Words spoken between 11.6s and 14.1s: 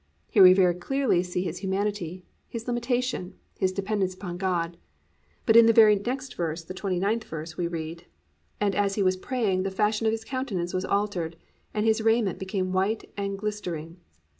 and His raiment became white and glistering."